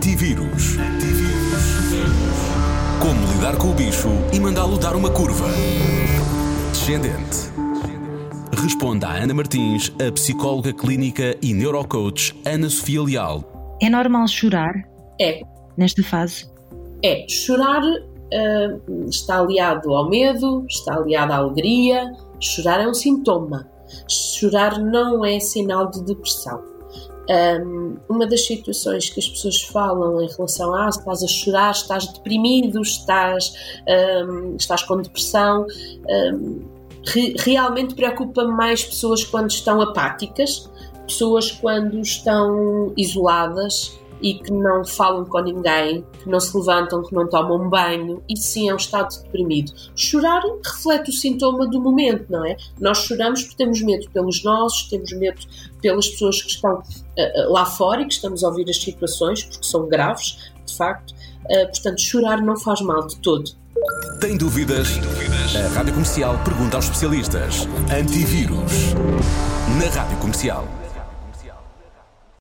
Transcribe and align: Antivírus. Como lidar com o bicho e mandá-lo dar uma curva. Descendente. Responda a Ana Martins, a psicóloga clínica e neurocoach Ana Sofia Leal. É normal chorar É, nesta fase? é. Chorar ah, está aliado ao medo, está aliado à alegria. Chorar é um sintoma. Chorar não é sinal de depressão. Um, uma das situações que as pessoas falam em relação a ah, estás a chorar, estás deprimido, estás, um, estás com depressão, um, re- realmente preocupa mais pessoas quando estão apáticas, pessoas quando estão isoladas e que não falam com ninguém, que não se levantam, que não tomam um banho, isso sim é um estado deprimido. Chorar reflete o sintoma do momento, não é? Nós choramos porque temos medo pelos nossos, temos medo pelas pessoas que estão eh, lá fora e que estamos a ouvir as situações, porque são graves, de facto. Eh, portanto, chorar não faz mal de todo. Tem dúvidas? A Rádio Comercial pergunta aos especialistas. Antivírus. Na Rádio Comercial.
Antivírus. 0.00 0.76
Como 3.02 3.32
lidar 3.34 3.58
com 3.58 3.68
o 3.68 3.74
bicho 3.74 4.08
e 4.32 4.40
mandá-lo 4.40 4.78
dar 4.78 4.96
uma 4.96 5.10
curva. 5.10 5.44
Descendente. 6.72 7.50
Responda 8.50 9.08
a 9.08 9.12
Ana 9.16 9.34
Martins, 9.34 9.92
a 10.00 10.10
psicóloga 10.10 10.72
clínica 10.72 11.36
e 11.42 11.52
neurocoach 11.52 12.34
Ana 12.46 12.70
Sofia 12.70 13.02
Leal. 13.02 13.76
É 13.82 13.90
normal 13.90 14.26
chorar 14.26 14.72
É, 15.20 15.42
nesta 15.76 16.02
fase? 16.02 16.46
é. 17.04 17.26
Chorar 17.28 17.82
ah, 17.82 18.78
está 19.06 19.38
aliado 19.40 19.92
ao 19.94 20.08
medo, 20.08 20.64
está 20.66 20.94
aliado 20.94 21.30
à 21.34 21.36
alegria. 21.36 22.10
Chorar 22.40 22.80
é 22.80 22.88
um 22.88 22.94
sintoma. 22.94 23.68
Chorar 24.08 24.78
não 24.78 25.22
é 25.26 25.38
sinal 25.38 25.90
de 25.90 26.02
depressão. 26.06 26.70
Um, 27.30 27.96
uma 28.08 28.26
das 28.26 28.44
situações 28.44 29.08
que 29.08 29.20
as 29.20 29.28
pessoas 29.28 29.62
falam 29.62 30.20
em 30.20 30.26
relação 30.26 30.74
a 30.74 30.86
ah, 30.86 30.88
estás 30.88 31.22
a 31.22 31.28
chorar, 31.28 31.70
estás 31.70 32.12
deprimido, 32.12 32.82
estás, 32.82 33.52
um, 34.26 34.56
estás 34.56 34.82
com 34.82 35.00
depressão, 35.00 35.64
um, 36.34 36.60
re- 37.06 37.36
realmente 37.38 37.94
preocupa 37.94 38.44
mais 38.44 38.82
pessoas 38.84 39.22
quando 39.22 39.50
estão 39.50 39.80
apáticas, 39.80 40.68
pessoas 41.06 41.52
quando 41.52 42.00
estão 42.00 42.92
isoladas 42.96 43.99
e 44.22 44.34
que 44.34 44.52
não 44.52 44.84
falam 44.84 45.24
com 45.24 45.40
ninguém, 45.40 46.04
que 46.22 46.28
não 46.28 46.40
se 46.40 46.56
levantam, 46.56 47.02
que 47.02 47.14
não 47.14 47.28
tomam 47.28 47.62
um 47.62 47.68
banho, 47.68 48.22
isso 48.28 48.44
sim 48.44 48.68
é 48.68 48.72
um 48.72 48.76
estado 48.76 49.22
deprimido. 49.22 49.72
Chorar 49.94 50.42
reflete 50.64 51.10
o 51.10 51.12
sintoma 51.12 51.66
do 51.66 51.80
momento, 51.80 52.26
não 52.28 52.44
é? 52.44 52.56
Nós 52.78 52.98
choramos 52.98 53.42
porque 53.42 53.56
temos 53.56 53.80
medo 53.82 54.08
pelos 54.10 54.42
nossos, 54.44 54.88
temos 54.88 55.12
medo 55.12 55.40
pelas 55.80 56.08
pessoas 56.08 56.42
que 56.42 56.50
estão 56.50 56.82
eh, 57.16 57.46
lá 57.48 57.64
fora 57.64 58.02
e 58.02 58.06
que 58.06 58.14
estamos 58.14 58.44
a 58.44 58.48
ouvir 58.48 58.68
as 58.68 58.76
situações, 58.76 59.42
porque 59.44 59.66
são 59.66 59.88
graves, 59.88 60.52
de 60.66 60.76
facto. 60.76 61.14
Eh, 61.48 61.66
portanto, 61.66 62.00
chorar 62.00 62.42
não 62.42 62.56
faz 62.56 62.80
mal 62.80 63.06
de 63.06 63.16
todo. 63.16 63.50
Tem 64.20 64.36
dúvidas? 64.36 64.88
A 65.56 65.74
Rádio 65.74 65.94
Comercial 65.94 66.38
pergunta 66.44 66.76
aos 66.76 66.84
especialistas. 66.84 67.66
Antivírus. 67.90 68.94
Na 69.78 69.88
Rádio 69.88 70.18
Comercial. 70.18 70.79